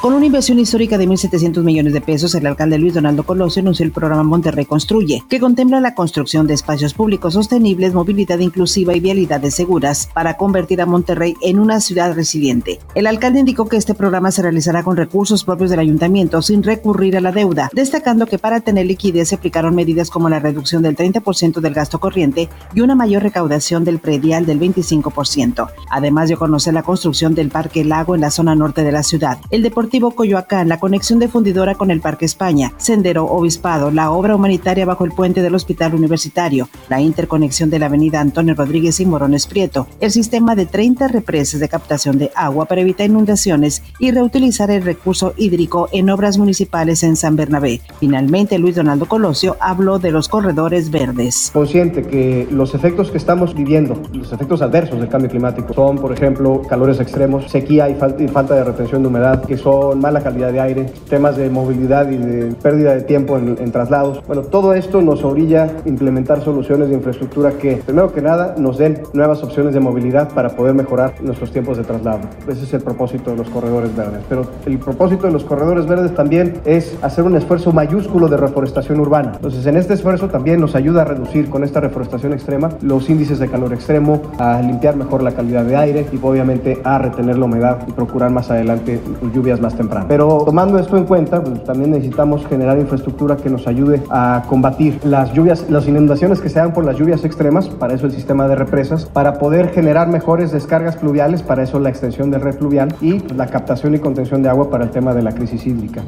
Con 0.00 0.12
una 0.12 0.26
inversión 0.26 0.58
histórica 0.58 0.98
de 0.98 1.08
1.700 1.08 1.62
millones 1.62 1.94
de 1.94 2.02
pesos, 2.02 2.34
el 2.34 2.46
alcalde 2.46 2.78
Luis 2.78 2.94
Donaldo 2.94 3.24
Colosio 3.24 3.62
anunció 3.62 3.84
el 3.84 3.92
programa 3.92 4.22
Monterrey 4.22 4.66
Construye, 4.66 5.24
que 5.28 5.40
contempla 5.40 5.80
la 5.80 5.94
construcción 5.94 6.46
de 6.46 6.54
espacios 6.54 6.92
públicos 6.92 7.32
sostenibles, 7.32 7.94
movilidad 7.94 8.38
inclusiva 8.38 8.94
y 8.94 9.00
vialidades 9.00 9.54
seguras 9.54 10.10
para 10.12 10.36
convertir 10.36 10.82
a 10.82 10.86
Monterrey 10.86 11.34
en 11.40 11.58
una 11.58 11.80
ciudad 11.80 12.14
resiliente. 12.14 12.78
El 12.94 13.06
alcalde 13.06 13.40
indicó 13.40 13.68
que 13.68 13.78
este 13.78 13.94
programa 13.94 14.30
se 14.30 14.42
realizará 14.42 14.82
con 14.82 14.98
recursos 14.98 15.44
propios 15.44 15.70
del 15.70 15.80
ayuntamiento 15.80 16.42
sin 16.42 16.62
recurrir 16.62 17.16
a 17.16 17.22
la 17.22 17.32
deuda, 17.32 17.70
destacando 17.72 18.26
que 18.26 18.38
para 18.38 18.60
tener 18.60 18.86
liquidez 18.86 19.30
se 19.30 19.36
aplicaron 19.36 19.74
medidas 19.74 20.10
como 20.10 20.28
la 20.28 20.40
reducción 20.40 20.82
del 20.82 20.94
30% 20.94 21.60
del 21.60 21.74
gasto 21.74 21.98
corriente 21.98 22.50
y 22.74 22.82
una 22.82 22.94
mayor 22.94 23.22
recaudación 23.22 23.82
del 23.82 23.98
predial 23.98 24.44
del 24.44 24.60
25%. 24.60 25.68
Además 25.90 26.28
de 26.28 26.36
conocer 26.36 26.74
la 26.74 26.82
construcción 26.82 27.34
del 27.34 27.48
Parque 27.48 27.82
Lago 27.82 28.14
en 28.14 28.20
la 28.20 28.30
zona 28.30 28.54
norte 28.54 28.84
de 28.84 28.92
la 28.92 29.02
ciudad, 29.02 29.38
el 29.50 29.62
deportivo 29.96 30.10
Coyoacán, 30.10 30.68
la 30.68 30.78
conexión 30.78 31.18
de 31.18 31.28
fundidora 31.28 31.74
con 31.74 31.90
el 31.90 32.00
Parque 32.00 32.26
España, 32.26 32.72
Sendero 32.76 33.24
Obispado, 33.24 33.90
la 33.90 34.10
obra 34.10 34.34
humanitaria 34.34 34.84
bajo 34.84 35.04
el 35.04 35.12
puente 35.12 35.40
del 35.40 35.54
Hospital 35.54 35.94
Universitario, 35.94 36.68
la 36.90 37.00
interconexión 37.00 37.70
de 37.70 37.78
la 37.78 37.86
avenida 37.86 38.20
Antonio 38.20 38.54
Rodríguez 38.54 39.00
y 39.00 39.06
Morones 39.06 39.46
Prieto, 39.46 39.86
el 40.00 40.10
sistema 40.10 40.54
de 40.54 40.66
30 40.66 41.08
represas 41.08 41.60
de 41.60 41.68
captación 41.68 42.18
de 42.18 42.30
agua 42.34 42.66
para 42.66 42.82
evitar 42.82 43.06
inundaciones 43.06 43.82
y 43.98 44.10
reutilizar 44.10 44.70
el 44.70 44.82
recurso 44.82 45.32
hídrico 45.36 45.88
en 45.92 46.10
obras 46.10 46.36
municipales 46.36 47.02
en 47.02 47.16
San 47.16 47.36
Bernabé. 47.36 47.80
Finalmente, 47.98 48.58
Luis 48.58 48.76
Donaldo 48.76 49.06
Colosio 49.06 49.56
habló 49.60 49.98
de 49.98 50.10
los 50.10 50.28
corredores 50.28 50.90
verdes. 50.90 51.50
Consciente 51.54 52.02
que 52.02 52.46
los 52.50 52.74
efectos 52.74 53.10
que 53.10 53.16
estamos 53.16 53.54
viviendo, 53.54 54.02
los 54.12 54.30
efectos 54.32 54.60
adversos 54.60 55.00
del 55.00 55.08
cambio 55.08 55.30
climático, 55.30 55.72
son, 55.72 55.96
por 55.96 56.12
ejemplo, 56.12 56.60
calores 56.68 57.00
extremos, 57.00 57.50
sequía 57.50 57.88
y, 57.88 57.94
falta 57.94 58.54
de 58.54 58.64
retención 58.64 59.02
de 59.02 59.08
humedad, 59.08 59.42
que 59.44 59.56
son 59.56 59.75
mala 59.96 60.20
calidad 60.20 60.52
de 60.52 60.60
aire, 60.60 60.86
temas 61.08 61.36
de 61.36 61.50
movilidad 61.50 62.10
y 62.10 62.16
de 62.16 62.54
pérdida 62.54 62.94
de 62.94 63.02
tiempo 63.02 63.36
en, 63.36 63.56
en, 63.58 63.72
traslados. 63.72 64.22
Bueno, 64.26 64.42
todo 64.42 64.74
esto 64.74 65.00
nos 65.00 65.24
orilla 65.24 65.64
a 65.84 65.88
implementar 65.88 66.42
soluciones 66.42 66.88
de 66.88 66.94
infraestructura 66.94 67.52
que, 67.52 67.76
primero 67.76 68.12
que 68.12 68.22
nada, 68.22 68.54
nos 68.58 68.78
den 68.78 69.02
nuevas 69.12 69.42
opciones 69.42 69.74
de 69.74 69.80
movilidad 69.80 70.28
para 70.32 70.50
poder 70.50 70.74
mejorar 70.74 71.14
nuestros 71.20 71.50
tiempos 71.52 71.76
de 71.76 71.84
traslado. 71.84 72.20
Ese 72.48 72.64
es 72.64 72.74
el 72.74 72.82
propósito 72.82 73.30
de 73.30 73.36
los 73.36 73.48
corredores 73.50 73.94
verdes. 73.96 74.22
Pero 74.28 74.46
el 74.66 74.78
propósito 74.78 75.26
de 75.26 75.32
los 75.32 75.44
corredores 75.44 75.86
verdes 75.86 76.14
también 76.14 76.60
es 76.64 76.96
hacer 77.02 77.24
un 77.24 77.36
esfuerzo 77.36 77.72
mayúsculo 77.72 78.28
de 78.28 78.36
reforestación 78.36 79.00
urbana. 79.00 79.32
Entonces, 79.36 79.66
en 79.66 79.76
este 79.76 79.94
esfuerzo 79.94 80.28
también 80.28 80.60
nos 80.60 80.74
ayuda 80.74 81.02
a 81.02 81.04
reducir 81.04 81.48
con 81.48 81.64
esta 81.64 81.80
reforestación 81.80 82.32
extrema 82.32 82.70
los 82.82 83.08
índices 83.08 83.38
de 83.38 83.48
calor 83.48 83.72
extremo, 83.72 84.22
a 84.38 84.60
limpiar 84.60 84.96
mejor 84.96 85.22
la 85.22 85.32
calidad 85.32 85.64
de 85.64 85.76
aire 85.76 86.06
y 86.12 86.18
obviamente 86.22 86.78
a 86.84 86.98
retener 86.98 87.38
la 87.38 87.44
humedad 87.44 87.78
y 87.86 87.92
procurar 87.92 88.30
más 88.30 88.50
adelante 88.50 89.00
lluvias 89.34 89.60
más 89.60 89.65
temprano. 89.74 90.06
Pero 90.08 90.42
tomando 90.44 90.78
esto 90.78 90.96
en 90.96 91.04
cuenta, 91.04 91.42
pues, 91.42 91.64
también 91.64 91.90
necesitamos 91.90 92.46
generar 92.46 92.78
infraestructura 92.78 93.36
que 93.36 93.50
nos 93.50 93.66
ayude 93.66 94.02
a 94.10 94.44
combatir 94.48 95.00
las 95.04 95.32
lluvias, 95.32 95.66
las 95.70 95.88
inundaciones 95.88 96.40
que 96.40 96.48
se 96.48 96.58
dan 96.58 96.72
por 96.72 96.84
las 96.84 96.96
lluvias 96.96 97.24
extremas, 97.24 97.68
para 97.68 97.94
eso 97.94 98.06
el 98.06 98.12
sistema 98.12 98.48
de 98.48 98.54
represas, 98.54 99.06
para 99.06 99.38
poder 99.38 99.70
generar 99.70 100.08
mejores 100.08 100.52
descargas 100.52 100.96
pluviales, 100.96 101.42
para 101.42 101.62
eso 101.62 101.78
la 101.78 101.88
extensión 101.88 102.30
del 102.30 102.42
red 102.42 102.56
pluvial 102.56 102.94
y 103.00 103.20
pues, 103.20 103.36
la 103.36 103.46
captación 103.46 103.94
y 103.94 103.98
contención 103.98 104.42
de 104.42 104.48
agua 104.48 104.70
para 104.70 104.84
el 104.84 104.90
tema 104.90 105.14
de 105.14 105.22
la 105.22 105.32
crisis 105.32 105.66
hídrica 105.66 106.02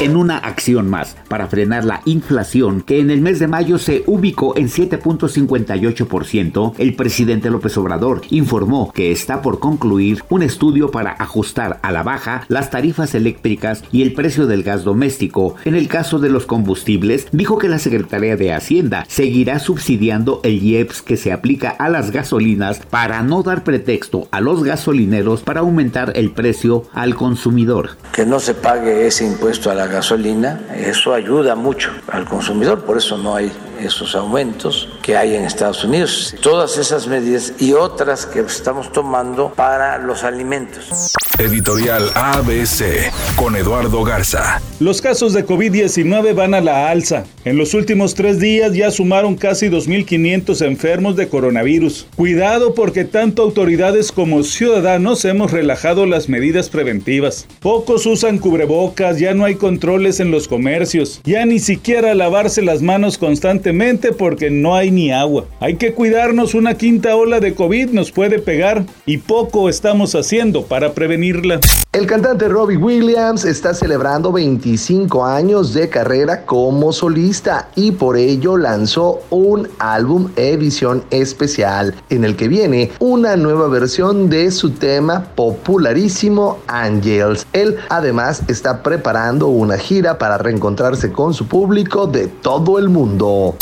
en 0.00 0.16
una 0.16 0.38
acción 0.38 0.90
más 0.90 1.16
para 1.28 1.46
frenar 1.46 1.84
la 1.84 2.00
inflación 2.04 2.80
que 2.80 2.98
en 2.98 3.10
el 3.10 3.20
mes 3.20 3.38
de 3.38 3.46
mayo 3.46 3.78
se 3.78 4.02
ubicó 4.06 4.56
en 4.56 4.68
7.58%, 4.68 6.74
el 6.78 6.94
presidente 6.94 7.50
López 7.50 7.76
Obrador 7.76 8.22
informó 8.30 8.92
que 8.92 9.12
está 9.12 9.40
por 9.40 9.60
concluir 9.60 10.24
un 10.30 10.42
estudio 10.42 10.90
para 10.90 11.12
ajustar 11.12 11.78
a 11.82 11.92
la 11.92 12.02
baja 12.02 12.44
las 12.48 12.70
tarifas 12.70 13.14
eléctricas 13.14 13.84
y 13.92 14.02
el 14.02 14.14
precio 14.14 14.46
del 14.46 14.64
gas 14.64 14.82
doméstico. 14.82 15.54
En 15.64 15.76
el 15.76 15.86
caso 15.86 16.18
de 16.18 16.30
los 16.30 16.46
combustibles, 16.46 17.28
dijo 17.30 17.58
que 17.58 17.68
la 17.68 17.78
Secretaría 17.78 18.36
de 18.36 18.52
Hacienda 18.52 19.04
seguirá 19.08 19.60
subsidiando 19.60 20.40
el 20.42 20.62
IEPS 20.62 21.02
que 21.02 21.16
se 21.16 21.32
aplica 21.32 21.70
a 21.70 21.88
las 21.88 22.10
gasolinas 22.10 22.80
para 22.90 23.22
no 23.22 23.42
dar 23.42 23.62
pretexto 23.62 24.28
a 24.32 24.40
los 24.40 24.64
gasolineros 24.64 25.42
para 25.42 25.60
aumentar 25.60 26.12
el 26.16 26.32
precio 26.32 26.84
al 26.92 27.14
consumidor. 27.14 27.90
Que 28.12 28.26
no 28.26 28.40
se 28.40 28.54
pague 28.54 29.06
ese 29.06 29.24
impuesto 29.24 29.70
a 29.70 29.83
gasolina, 29.86 30.60
eso 30.74 31.14
ayuda 31.14 31.54
mucho 31.54 31.90
al 32.08 32.24
consumidor, 32.24 32.84
por 32.84 32.96
eso 32.96 33.16
no 33.18 33.34
hay 33.34 33.52
esos 33.80 34.14
aumentos 34.14 34.88
que 35.04 35.18
hay 35.18 35.36
en 35.36 35.44
Estados 35.44 35.84
Unidos. 35.84 36.34
Todas 36.40 36.78
esas 36.78 37.06
medidas 37.06 37.52
y 37.58 37.74
otras 37.74 38.24
que 38.24 38.40
estamos 38.40 38.90
tomando 38.90 39.52
para 39.54 39.98
los 39.98 40.24
alimentos. 40.24 41.12
Editorial 41.38 42.10
ABC 42.14 43.10
con 43.34 43.56
Eduardo 43.56 44.02
Garza. 44.04 44.62
Los 44.78 45.02
casos 45.02 45.32
de 45.32 45.44
COVID-19 45.44 46.34
van 46.34 46.54
a 46.54 46.60
la 46.60 46.88
alza. 46.90 47.24
En 47.44 47.58
los 47.58 47.74
últimos 47.74 48.14
tres 48.14 48.38
días 48.38 48.72
ya 48.72 48.90
sumaron 48.92 49.34
casi 49.34 49.66
2.500 49.66 50.64
enfermos 50.64 51.16
de 51.16 51.28
coronavirus. 51.28 52.06
Cuidado 52.16 52.74
porque 52.74 53.04
tanto 53.04 53.42
autoridades 53.42 54.12
como 54.12 54.44
ciudadanos 54.44 55.24
hemos 55.24 55.50
relajado 55.50 56.06
las 56.06 56.28
medidas 56.28 56.68
preventivas. 56.68 57.46
Pocos 57.60 58.06
usan 58.06 58.38
cubrebocas, 58.38 59.18
ya 59.18 59.34
no 59.34 59.44
hay 59.44 59.56
controles 59.56 60.20
en 60.20 60.30
los 60.30 60.46
comercios, 60.46 61.20
ya 61.24 61.44
ni 61.44 61.58
siquiera 61.58 62.14
lavarse 62.14 62.62
las 62.62 62.80
manos 62.80 63.18
constantemente 63.18 64.12
porque 64.12 64.50
no 64.50 64.76
hay 64.76 64.92
ni 64.94 65.12
agua. 65.12 65.46
Hay 65.60 65.76
que 65.76 65.94
cuidarnos, 65.94 66.54
una 66.54 66.74
quinta 66.74 67.16
ola 67.16 67.40
de 67.40 67.54
COVID 67.54 67.90
nos 67.90 68.12
puede 68.12 68.38
pegar 68.38 68.84
y 69.06 69.18
poco 69.18 69.68
estamos 69.68 70.14
haciendo 70.14 70.64
para 70.64 70.92
prevenirla. 70.92 71.60
El 71.94 72.06
cantante 72.06 72.48
Robbie 72.48 72.76
Williams 72.76 73.44
está 73.44 73.72
celebrando 73.72 74.32
25 74.32 75.24
años 75.24 75.74
de 75.74 75.88
carrera 75.88 76.44
como 76.44 76.92
solista 76.92 77.68
y 77.76 77.92
por 77.92 78.16
ello 78.16 78.56
lanzó 78.56 79.20
un 79.30 79.68
álbum 79.78 80.28
edición 80.34 81.04
especial 81.10 81.94
en 82.10 82.24
el 82.24 82.34
que 82.34 82.48
viene 82.48 82.90
una 82.98 83.36
nueva 83.36 83.68
versión 83.68 84.28
de 84.28 84.50
su 84.50 84.70
tema 84.70 85.24
popularísimo 85.36 86.58
Angels. 86.66 87.46
Él 87.52 87.76
además 87.88 88.42
está 88.48 88.82
preparando 88.82 89.46
una 89.46 89.78
gira 89.78 90.18
para 90.18 90.38
reencontrarse 90.38 91.12
con 91.12 91.32
su 91.32 91.46
público 91.46 92.08
de 92.08 92.26
todo 92.26 92.78
el 92.78 92.88
mundo. 92.88 93.56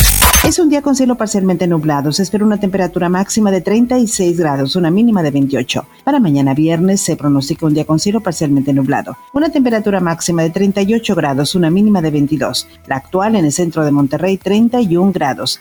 Es 0.44 0.58
un 0.58 0.68
día 0.68 0.82
con 0.82 0.96
cielo 0.96 1.14
parcialmente 1.14 1.68
nublado. 1.68 2.10
Se 2.10 2.24
espera 2.24 2.44
una 2.44 2.58
temperatura 2.58 3.08
máxima 3.08 3.52
de 3.52 3.60
36 3.60 4.36
grados, 4.36 4.74
una 4.74 4.90
mínima 4.90 5.22
de 5.22 5.30
28. 5.30 5.86
Para 6.02 6.18
mañana 6.18 6.52
viernes 6.52 7.00
se 7.00 7.14
pronostica 7.14 7.66
un 7.66 7.74
día 7.74 7.84
con 7.84 8.00
cielo 8.00 8.20
parcialmente 8.20 8.72
nublado. 8.72 9.16
Una 9.32 9.50
temperatura 9.50 10.00
máxima 10.00 10.42
de 10.42 10.50
38 10.50 11.14
grados, 11.14 11.54
una 11.54 11.70
mínima 11.70 12.02
de 12.02 12.10
22. 12.10 12.66
La 12.86 12.96
actual 12.96 13.36
en 13.36 13.44
el 13.44 13.52
centro 13.52 13.84
de 13.84 13.92
Monterrey, 13.92 14.36
31 14.36 15.12
grados. 15.12 15.60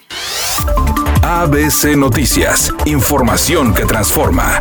ABC 1.21 1.95
Noticias. 1.95 2.73
Información 2.85 3.75
que 3.75 3.85
transforma. 3.85 4.59